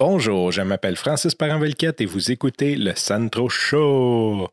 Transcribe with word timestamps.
Bonjour, 0.00 0.50
je 0.50 0.60
m'appelle 0.60 0.96
Francis 0.96 1.36
Parent-Velquette 1.36 2.00
et 2.00 2.04
vous 2.04 2.32
écoutez 2.32 2.74
le 2.74 2.94
Santro 2.96 3.48
Show. 3.48 4.48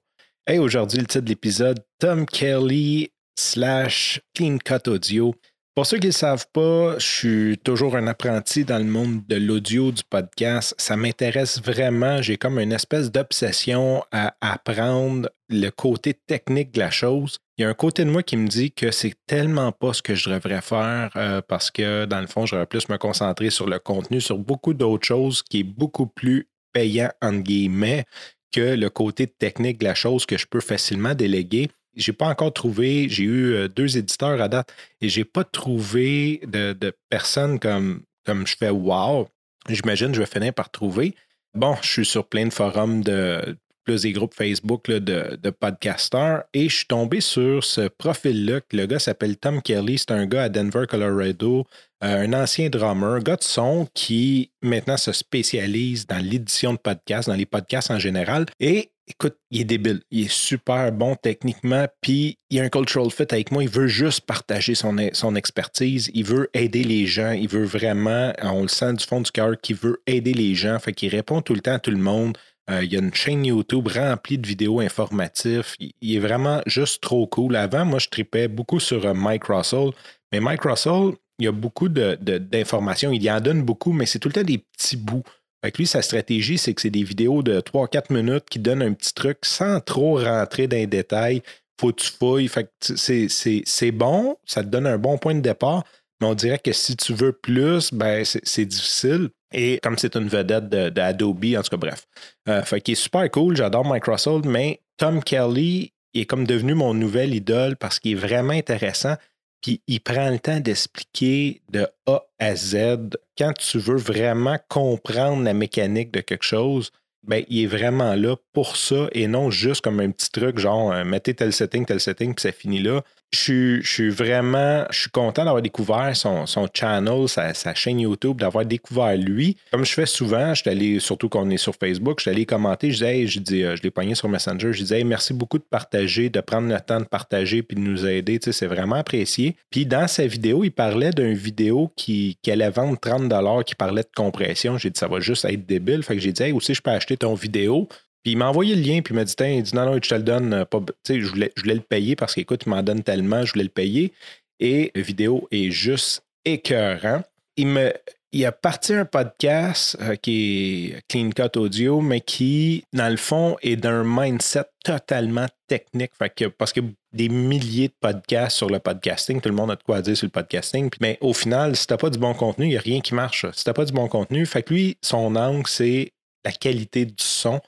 Hey, 0.46 0.60
aujourd'hui, 0.60 1.00
le 1.00 1.08
titre 1.08 1.24
de 1.24 1.30
l'épisode 1.30 1.80
Tom 1.98 2.28
Kelly 2.28 3.10
slash 3.36 4.22
Clean 4.36 4.60
Cut 4.60 4.88
Audio. 4.88 5.34
Pour 5.74 5.86
ceux 5.86 6.00
qui 6.00 6.08
ne 6.08 6.12
savent 6.12 6.48
pas, 6.52 7.00
je 7.00 7.06
suis 7.06 7.58
toujours 7.58 7.96
un 7.96 8.06
apprenti 8.08 8.66
dans 8.66 8.78
le 8.78 8.84
monde 8.84 9.26
de 9.30 9.38
l'audio, 9.38 9.94
du 9.94 10.04
podcast. 10.04 10.76
Ça 10.78 10.98
m'intéresse 10.98 11.62
vraiment. 11.62 12.22
J'ai 12.22 12.36
comme 12.36 12.60
une 12.60 12.74
espèce 12.74 13.10
d'obsession 13.10 14.04
à 14.12 14.36
apprendre 14.42 15.30
le 15.48 15.70
côté 15.70 16.14
technique 16.14 16.74
de 16.74 16.80
la 16.80 16.92
chose. 16.92 17.38
Il 17.58 17.62
y 17.62 17.66
a 17.66 17.70
un 17.70 17.74
côté 17.74 18.04
de 18.04 18.10
moi 18.10 18.22
qui 18.22 18.36
me 18.36 18.50
dit 18.50 18.74
que 18.74 18.92
c'est 18.92 19.14
tellement 19.28 19.72
pas 19.72 19.94
ce 19.94 20.02
que 20.02 20.14
je 20.14 20.30
devrais 20.30 20.62
faire 20.62 21.12
euh, 21.16 21.42
parce 21.48 21.72
que 21.72 22.04
dans 22.04 22.20
le 22.20 22.28
fond, 22.28 22.46
j'aurais 22.46 22.66
plus 22.66 22.90
me 22.90 22.98
concentrer 22.98 23.50
sur 23.50 23.68
le 23.70 23.80
contenu, 23.80 24.20
sur 24.20 24.40
beaucoup 24.40 24.74
d'autres 24.74 25.08
choses 25.08 25.42
qui 25.42 25.62
est 25.62 25.64
beaucoup 25.64 26.08
plus 26.08 26.50
payant, 26.74 27.12
entre 27.22 27.44
guillemets, 27.44 28.04
que 28.52 28.76
le 28.76 28.90
côté 28.90 29.26
technique 29.26 29.80
de 29.80 29.86
la 29.86 29.96
chose 29.96 30.26
que 30.26 30.38
je 30.38 30.48
peux 30.48 30.60
facilement 30.60 31.16
déléguer 31.16 31.70
j'ai 31.96 32.14
pas 32.14 32.28
encore 32.28 32.54
trouvé, 32.54 33.10
j'ai 33.10 33.24
eu 33.24 33.54
euh, 33.54 33.68
deux 33.68 33.98
éditeurs 33.98 34.42
à 34.42 34.48
date 34.48 34.74
et 35.02 35.10
j'ai 35.10 35.26
pas 35.26 35.44
trouvé 35.44 36.42
de, 36.48 36.94
personnes 37.10 37.60
comme, 37.60 38.04
comme 38.26 38.48
je 38.48 38.56
fais 38.58 38.70
wow. 38.70 39.28
J'imagine 39.70 40.14
je 40.14 40.20
vais 40.20 40.26
finir 40.26 40.54
par 40.54 40.70
trouver. 40.70 41.16
Bon, 41.54 41.76
je 41.82 41.88
suis 41.88 42.06
sur 42.06 42.28
plein 42.28 42.46
de 42.46 42.54
forums 42.54 43.04
de 43.04 43.58
plus 43.84 44.04
des 44.04 44.12
groupes 44.12 44.34
Facebook 44.34 44.88
de, 44.88 45.00
de 45.42 45.50
podcasters 45.50 46.44
et 46.54 46.70
je 46.70 46.76
suis 46.78 46.86
tombé 46.86 47.20
sur 47.20 47.64
ce 47.64 47.88
profil-là. 47.88 48.62
Le 48.72 48.86
gars 48.86 49.00
s'appelle 49.00 49.38
Tom 49.38 49.62
Kelly, 49.62 49.98
c'est 49.98 50.12
un 50.12 50.26
gars 50.28 50.44
à 50.44 50.50
Denver, 50.50 50.86
Colorado, 50.88 51.66
euh, 52.04 52.26
un 52.26 52.34
ancien 52.34 52.70
drummer, 52.70 53.16
un 53.16 53.20
gars 53.20 53.36
de 53.36 53.44
son 53.44 53.88
qui 53.94 54.52
maintenant 54.62 54.98
se 54.98 55.12
spécialise 55.12 56.08
dans 56.08 56.24
l'édition 56.24 56.74
de 56.74 56.78
podcasts, 56.78 57.28
dans 57.28 57.36
les 57.36 57.46
podcasts 57.46 57.92
en 57.92 58.00
général. 58.00 58.46
Et 58.60 58.91
écoute, 59.12 59.38
il 59.52 59.62
est 59.62 59.66
débile. 59.66 60.02
Il 60.12 60.26
est 60.26 60.32
super 60.32 60.92
bon 60.92 61.16
techniquement, 61.16 61.88
puis 62.02 62.38
il 62.50 62.60
a 62.60 62.64
un 62.64 62.70
cultural 62.70 63.12
fit 63.12 63.26
avec 63.30 63.52
moi. 63.52 63.64
Il 63.64 63.70
veut 63.70 63.88
juste 63.88 64.22
partager 64.22 64.76
son, 64.76 64.96
son 65.14 65.36
expertise. 65.36 66.10
Il 66.14 66.26
veut 66.26 66.50
aider 66.54 66.84
les 66.84 67.06
gens. 67.06 67.32
Il 67.32 67.48
veut 67.48 67.66
vraiment, 67.66 68.34
on 68.42 68.64
le 68.64 68.68
sent 68.68 68.94
du 68.94 69.06
fond 69.06 69.22
du 69.22 69.32
cœur, 69.32 69.60
qu'il 69.62 69.76
veut 69.76 70.02
aider 70.08 70.34
les 70.34 70.56
gens. 70.56 70.80
Fait 70.80 70.94
qu'il 70.94 71.10
répond 71.10 71.42
tout 71.42 71.54
le 71.54 71.62
temps 71.62 71.74
à 71.74 71.80
tout 71.80 71.92
le 71.92 71.98
monde. 71.98 72.38
Euh, 72.70 72.84
il 72.84 72.94
y 72.94 72.96
a 72.96 73.00
une 73.00 73.14
chaîne 73.14 73.46
YouTube 73.46 73.88
remplie 73.88 74.38
de 74.38 74.48
vidéos 74.48 74.80
informatives. 74.80 75.74
Il, 75.80 76.16
est 76.16 76.20
vraiment 76.20 76.62
juste 76.66 77.02
trop 77.02 77.28
cool. 77.28 77.56
Avant, 77.56 77.86
moi, 77.86 78.00
je 78.00 78.08
tripais 78.08 78.48
beaucoup 78.48 78.80
sur 78.80 79.06
euh, 79.06 79.14
Mike 79.14 79.46
Russell. 79.46 79.90
Mais 80.32 80.40
Mike 80.40 80.64
Russell, 80.64 81.14
il 81.40 81.46
y 81.46 81.48
a 81.48 81.52
beaucoup 81.52 81.90
d'informations. 81.90 83.12
il 83.12 83.24
y 83.24 83.32
en 83.32 83.42
donne 83.42 83.64
beaucoup, 83.64 83.94
mais 83.94 84.06
c'est 84.06 84.20
tout 84.20 84.30
le 84.30 84.34
temps 84.34 84.44
des 84.44 84.60
petits 84.60 84.98
bouts. 84.98 85.24
Fait 85.64 85.78
lui, 85.78 85.86
sa 85.86 86.02
stratégie, 86.02 86.58
c'est 86.58 86.74
que 86.74 86.82
c'est 86.82 86.90
des 86.90 87.04
vidéos 87.04 87.44
de 87.44 87.60
3-4 87.60 88.12
minutes 88.12 88.46
qui 88.50 88.60
donnent 88.60 88.82
un 88.82 88.94
petit 88.94 89.14
truc 89.14 89.40
sans 89.44 89.80
trop 89.80 90.18
rentrer 90.18 90.68
dans 90.68 90.78
les 90.78 90.88
détails. 90.88 91.44
Faut 91.80 91.92
que 91.92 92.02
tu 92.02 92.12
fouilles. 92.12 92.48
Fait 92.48 92.70
c'est 92.80 93.92
bon, 93.92 94.38
ça 94.46 94.64
te 94.64 94.70
donne 94.70 94.88
un 94.88 94.98
bon 94.98 95.18
point 95.18 95.36
de 95.36 95.42
départ, 95.42 95.84
mais 96.20 96.28
on 96.28 96.34
dirait 96.34 96.60
que 96.60 96.72
si 96.72 96.96
tu 96.96 97.14
veux 97.14 97.32
plus, 97.32 97.94
ben 97.94 98.24
c'est 98.26 98.66
difficile. 98.66 99.30
Et 99.54 99.80
comme 99.84 99.98
c'est 99.98 100.16
une 100.16 100.28
vedette 100.28 100.70
d'Adobe, 100.70 101.46
en 101.58 101.62
tout 101.62 101.70
cas, 101.70 101.78
bref. 101.78 102.08
Euh, 102.48 102.64
fait 102.64 102.82
qu'il 102.82 102.94
est 102.94 102.96
super 102.96 103.30
cool, 103.30 103.58
j'adore 103.58 103.86
Microsoft, 103.86 104.46
mais 104.46 104.80
Tom 104.98 105.24
Kelly 105.24 105.94
est 106.14 106.26
comme 106.26 106.46
devenu 106.46 106.74
mon 106.74 106.94
nouvel 106.94 107.34
idole 107.34 107.76
parce 107.76 108.00
qu'il 108.00 108.14
est 108.14 108.16
vraiment 108.16 108.54
intéressant. 108.54 109.16
Puis 109.62 109.82
il 109.88 110.02
prend 110.02 110.30
le 110.30 110.40
temps 110.40 110.60
d'expliquer 110.60 111.62
de 111.70 111.88
A 112.08 112.24
à 112.40 112.56
Z. 112.56 113.12
Quand 113.38 113.54
tu 113.54 113.78
veux 113.78 113.98
vraiment 113.98 114.58
comprendre 114.70 115.44
la 115.44 115.54
mécanique 115.54 116.12
de 116.12 116.22
quelque 116.22 116.44
chose, 116.44 116.92
ben, 117.24 117.44
il 117.50 117.64
est 117.64 117.68
vraiment 117.68 118.16
là 118.16 118.36
pour 118.54 118.78
ça 118.78 119.08
et 119.12 119.28
non 119.28 119.52
juste 119.52 119.82
comme 119.82 120.00
un 120.00 120.10
petit 120.10 120.32
truc 120.32 120.58
genre 120.58 120.92
euh, 120.92 121.04
mettez 121.04 121.34
tel 121.34 121.54
setting, 121.54 121.86
tel 121.86 122.00
setting, 122.00 122.34
puis 122.34 122.42
ça 122.42 122.52
finit 122.52 122.82
là 122.82 123.04
je, 123.34 123.80
suis 123.84 124.10
vraiment 124.10 124.86
je 124.90 125.02
suis 125.02 125.10
content 125.10 125.46
d'avoir 125.46 125.62
découvert 125.62 126.16
son, 126.16 126.46
son 126.46 126.68
channel, 126.74 127.28
sa, 127.28 127.54
chaîne 127.74 128.00
YouTube, 128.00 128.40
d'avoir 128.40 128.66
découvert 128.66 129.16
lui. 129.16 129.58
Comme 129.72 129.86
je 129.86 129.94
fais 129.94 130.06
souvent, 130.06 130.54
je 130.54 130.62
suis 130.62 130.70
allé, 130.70 131.00
surtout 131.00 131.30
quand 131.30 131.42
on 131.46 131.50
est 131.50 131.58
sur 131.58 131.76
Facebook, 131.76 132.20
je 132.20 132.24
suis 132.24 132.32
allé 132.32 132.46
commenter, 132.46 132.92
je 132.92 132.98
disais, 132.98 133.28
je, 133.28 133.40
dis, 133.40 133.64
euh, 133.64 133.76
je 133.76 133.84
l'ai 133.84 133.92
pogné 133.92 134.16
sur 134.16 134.28
Messenger, 134.28 134.74
je 134.74 134.82
disais, 134.82 135.04
merci 135.04 135.34
beaucoup 135.34 135.58
de 135.58 135.64
partager, 135.64 136.30
de 136.30 136.42
prendre 136.42 136.68
le 136.68 136.80
temps 136.82 137.00
de 137.00 137.06
partager 137.06 137.64
puis 137.64 137.76
de 137.76 137.82
nous 137.82 138.06
aider, 138.06 138.40
tu 138.40 138.46
sais, 138.46 138.52
c'est 138.52 138.68
vraiment 138.68 138.96
apprécié. 138.96 139.56
Puis 139.70 139.86
dans 139.86 140.08
sa 140.08 140.28
vidéo, 140.28 140.64
il 140.64 140.72
parlait 140.72 141.12
d'une 141.12 141.34
vidéo 141.34 141.92
qui, 141.96 142.38
qui, 142.42 142.52
allait 142.52 142.70
vendre 142.70 142.98
30 143.00 143.32
qui 143.66 143.76
parlait 143.76 144.04
de 144.04 144.10
compression. 144.14 144.78
J'ai 144.78 144.90
dit, 144.90 145.00
ça 145.00 145.08
va 145.08 145.20
juste 145.20 145.46
être 145.46 145.66
débile. 145.66 146.04
Fait 146.04 146.16
que 146.16 146.22
j'ai 146.22 146.34
dit, 146.34 146.44
hey, 146.44 146.52
aussi, 146.52 146.74
je 146.74 146.82
peux 146.82 146.92
acheter 146.92 147.11
ton 147.18 147.34
vidéo. 147.34 147.88
Puis 148.24 148.34
il 148.34 148.38
m'a 148.38 148.50
envoyé 148.50 148.76
le 148.76 148.82
lien, 148.82 149.02
puis 149.02 149.14
il 149.14 149.18
m'a 149.18 149.24
dit, 149.24 149.34
il 149.40 149.64
dit 149.64 149.76
non, 149.76 149.86
non, 149.86 149.96
je 149.96 150.10
te 150.10 150.16
le 150.16 150.24
donne. 150.24 150.54
Euh, 150.54 150.66
pas, 150.66 150.80
je, 151.08 151.26
voulais, 151.26 151.52
je 151.56 151.64
voulais 151.64 151.76
le 151.76 151.82
payer 151.82 152.16
parce 152.16 152.36
qu'écoute, 152.36 152.64
il 152.66 152.70
m'en 152.70 152.84
donne 152.84 153.04
tellement, 153.04 153.44
je 153.46 153.54
voulais 153.54 153.64
le 153.64 153.70
payer. 153.70 154.14
Et 154.60 154.92
vidéo 154.96 155.48
est 155.52 155.72
juste 155.72 156.24
écœurant. 156.46 157.24
Il, 157.58 157.68
me, 157.68 157.92
il 158.32 158.46
a 158.46 158.52
parti 158.52 158.94
un 158.94 159.06
podcast 159.06 159.98
euh, 160.02 160.16
qui 160.16 160.94
est 160.94 161.02
Clean 161.10 161.32
Cut 161.32 161.58
Audio, 161.58 162.00
mais 162.00 162.22
qui, 162.22 162.84
dans 162.94 163.10
le 163.10 163.18
fond, 163.18 163.58
est 163.64 163.76
d'un 163.76 164.04
mindset 164.06 164.66
totalement 164.84 165.48
technique. 165.68 166.12
Fait 166.18 166.50
parce 166.50 166.74
que 166.74 166.82
des 167.12 167.28
milliers 167.28 167.88
de 167.88 167.94
podcasts 168.00 168.56
sur 168.56 168.70
le 168.70 168.80
podcasting, 168.80 169.42
tout 169.42 169.50
le 169.50 169.56
monde 169.56 169.72
a 169.72 169.76
de 169.76 169.84
quoi 169.84 170.02
dire 170.02 170.16
sur 170.16 170.28
le 170.28 170.32
podcasting. 170.32 170.92
Mais 171.02 171.18
au 171.22 171.34
final, 171.34 171.76
si 171.76 171.88
t'as 171.88 171.98
pas 171.98 172.12
du 172.12 172.20
bon 172.20 172.36
contenu, 172.36 172.66
il 172.66 172.70
n'y 172.70 172.78
a 172.78 172.82
rien 172.82 173.02
qui 173.02 173.16
marche. 173.16 173.48
Si 173.54 173.64
t'as 173.64 173.74
pas 173.74 173.86
du 173.86 173.94
bon 173.94 174.08
contenu, 174.08 174.46
fait 174.46 174.64
que 174.64 174.74
lui, 174.74 174.98
son 175.02 175.36
angle, 175.36 175.68
c'est 175.68 176.14
la 176.46 176.52
qualité 176.52 177.06
du 177.06 177.14
son 177.18 177.62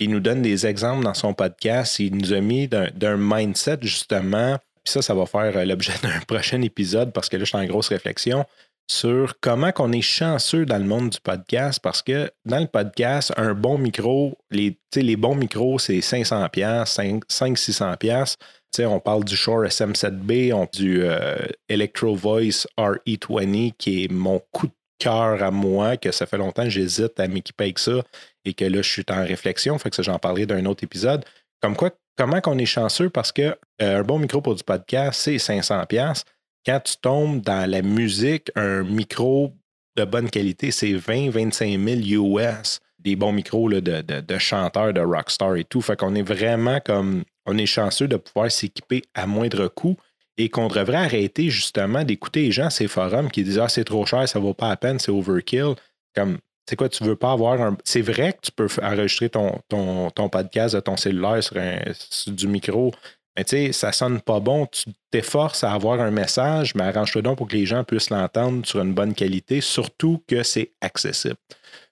il 0.00 0.08
nous 0.10 0.20
donne 0.20 0.40
des 0.42 0.66
exemples 0.66 1.04
dans 1.04 1.14
son 1.14 1.34
podcast. 1.34 1.98
Il 1.98 2.16
nous 2.16 2.32
a 2.32 2.40
mis 2.40 2.68
d'un 2.68 3.16
mindset, 3.18 3.78
justement. 3.82 4.56
Puis 4.82 4.92
ça, 4.92 5.02
ça 5.02 5.14
va 5.14 5.26
faire 5.26 5.56
euh, 5.56 5.64
l'objet 5.64 5.92
d'un 6.02 6.18
prochain 6.26 6.62
épisode 6.62 7.12
parce 7.12 7.28
que 7.28 7.36
là, 7.36 7.44
je 7.44 7.50
suis 7.50 7.58
en 7.58 7.66
grosse 7.66 7.88
réflexion 7.88 8.46
sur 8.90 9.38
comment 9.40 9.70
qu'on 9.70 9.92
est 9.92 10.00
chanceux 10.00 10.64
dans 10.64 10.78
le 10.78 10.84
monde 10.84 11.10
du 11.10 11.20
podcast 11.20 11.78
parce 11.80 12.02
que 12.02 12.30
dans 12.44 12.58
le 12.58 12.66
podcast, 12.66 13.32
un 13.36 13.54
bon 13.54 13.78
micro, 13.78 14.36
les, 14.50 14.76
les 14.96 15.16
bons 15.16 15.36
micros, 15.36 15.78
c'est 15.78 16.00
500 16.00 16.48
pièces 16.48 16.98
500-600 16.98 17.96
pièces 17.98 18.36
on 18.78 19.00
parle 19.00 19.24
du 19.24 19.36
Shure 19.36 19.64
SM7B, 19.64 20.52
on, 20.52 20.66
du 20.72 21.02
euh, 21.02 21.36
Electro 21.68 22.14
Voice 22.14 22.66
RE20 22.78 23.72
qui 23.76 24.04
est 24.04 24.12
mon 24.12 24.40
coup 24.52 24.68
de 24.68 24.72
cœur 25.00 25.42
à 25.42 25.50
moi, 25.50 25.96
que 25.96 26.12
ça 26.12 26.26
fait 26.26 26.38
longtemps 26.38 26.64
que 26.64 26.70
j'hésite 26.70 27.18
à 27.18 27.26
m'équiper 27.26 27.64
avec 27.64 27.78
ça 27.80 28.02
et 28.44 28.54
que 28.54 28.64
là, 28.64 28.82
je 28.82 28.88
suis 28.88 29.04
en 29.10 29.24
réflexion. 29.24 29.76
Fait 29.78 29.90
que 29.90 29.96
ça, 29.96 30.02
j'en 30.02 30.18
parlerai 30.18 30.46
d'un 30.46 30.64
autre 30.66 30.84
épisode. 30.84 31.24
Comme 31.60 31.74
quoi, 31.74 31.90
comment 32.16 32.40
qu'on 32.40 32.58
est 32.58 32.66
chanceux? 32.66 33.10
Parce 33.10 33.32
que 33.32 33.56
euh, 33.82 34.00
un 34.00 34.02
bon 34.02 34.18
micro 34.18 34.40
pour 34.40 34.54
du 34.54 34.62
podcast, 34.62 35.20
c'est 35.20 35.36
500$. 35.36 36.22
Quand 36.64 36.80
tu 36.80 36.96
tombes 36.98 37.40
dans 37.40 37.68
la 37.68 37.82
musique, 37.82 38.50
un 38.54 38.82
micro 38.82 39.54
de 39.96 40.04
bonne 40.04 40.30
qualité, 40.30 40.70
c'est 40.70 40.92
20-25 40.92 42.04
000 42.12 42.38
US. 42.38 42.80
Des 42.98 43.16
bons 43.16 43.32
micros 43.32 43.70
de, 43.70 43.80
de, 43.80 44.38
chanteurs, 44.38 44.92
de 44.92 45.00
rockstar 45.00 45.56
et 45.56 45.64
tout. 45.64 45.80
Fait 45.80 45.96
qu'on 45.96 46.14
est 46.14 46.22
vraiment 46.22 46.80
comme. 46.80 47.24
On 47.46 47.56
est 47.56 47.66
chanceux 47.66 48.06
de 48.06 48.16
pouvoir 48.16 48.50
s'équiper 48.50 49.02
à 49.14 49.26
moindre 49.26 49.66
coût 49.68 49.96
et 50.40 50.48
qu'on 50.48 50.68
devrait 50.68 50.96
arrêter 50.96 51.50
justement 51.50 52.02
d'écouter 52.02 52.42
les 52.44 52.52
gens 52.52 52.70
ces 52.70 52.88
forums 52.88 53.30
qui 53.30 53.44
disent 53.44 53.58
Ah, 53.58 53.68
c'est 53.68 53.84
trop 53.84 54.06
cher, 54.06 54.28
ça 54.28 54.38
vaut 54.38 54.54
pas 54.54 54.70
la 54.70 54.76
peine, 54.76 54.98
c'est 54.98 55.12
overkill. 55.12 55.74
Comme 56.14 56.38
c'est 56.66 56.76
quoi, 56.76 56.88
tu 56.88 57.04
veux 57.04 57.16
pas 57.16 57.32
avoir 57.32 57.60
un. 57.60 57.76
C'est 57.84 58.00
vrai 58.00 58.32
que 58.32 58.38
tu 58.42 58.52
peux 58.52 58.68
enregistrer 58.82 59.28
ton, 59.28 59.60
ton, 59.68 60.28
podcast 60.28 60.74
de 60.74 60.80
ton 60.80 60.96
cellulaire 60.96 61.42
sur, 61.42 62.32
du 62.32 62.46
micro, 62.46 62.92
mais 63.36 63.44
tu 63.44 63.56
sais, 63.56 63.72
ça 63.72 63.92
sonne 63.92 64.20
pas 64.20 64.40
bon. 64.40 64.66
Tu 64.66 64.90
t'efforces 65.10 65.64
à 65.64 65.72
avoir 65.72 66.00
un 66.00 66.10
message, 66.10 66.74
mais 66.74 66.84
arrange-toi 66.84 67.22
donc 67.22 67.38
pour 67.38 67.48
que 67.48 67.56
les 67.56 67.66
gens 67.66 67.84
puissent 67.84 68.10
l'entendre 68.10 68.66
sur 68.66 68.80
une 68.80 68.92
bonne 68.92 69.14
qualité, 69.14 69.60
surtout 69.60 70.22
que 70.26 70.42
c'est 70.42 70.72
accessible. 70.80 71.36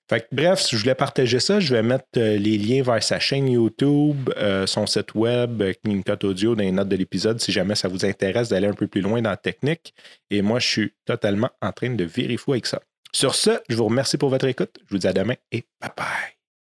Fait 0.09 0.21
que, 0.21 0.27
bref, 0.33 0.67
je 0.71 0.77
voulais 0.79 0.95
partager 0.95 1.39
ça, 1.39 1.61
je 1.61 1.75
vais 1.75 1.83
mettre 1.83 2.07
euh, 2.17 2.39
les 2.39 2.57
liens 2.57 2.83
vers 2.83 3.03
sa 3.03 3.21
chaîne 3.21 3.47
YouTube, 3.47 4.31
euh, 4.39 4.67
son 4.67 4.87
site 4.87 5.15
web, 5.15 5.63
Clean 5.85 6.01
Cut 6.01 6.27
Audio 6.27 6.55
dans 6.55 6.63
les 6.63 6.73
notes 6.73 6.89
de 6.89 6.97
l'épisode 6.97 7.39
si 7.41 7.53
jamais 7.53 7.75
ça 7.75 7.89
vous 7.89 8.07
intéresse 8.07 8.49
d'aller 8.49 8.69
un 8.69 8.73
peu 8.73 8.87
plus 8.87 9.03
loin 9.03 9.21
dans 9.21 9.31
la 9.31 9.37
technique. 9.37 9.95
Et 10.31 10.41
moi, 10.41 10.61
je 10.61 10.67
suis 10.67 10.93
totalement 11.05 11.51
en 11.61 11.73
train 11.73 11.91
de 11.91 12.05
vérifier 12.05 12.55
avec 12.55 12.67
ça. 12.67 12.81
Sur 13.13 13.35
ce, 13.35 13.51
je 13.69 13.77
vous 13.77 13.85
remercie 13.85 14.17
pour 14.17 14.31
votre 14.31 14.47
écoute. 14.47 14.79
Je 14.87 14.95
vous 14.95 14.99
dis 14.99 15.07
à 15.07 15.13
demain 15.13 15.35
et 15.53 15.65
bye 15.81 15.91
bye. 15.95 16.38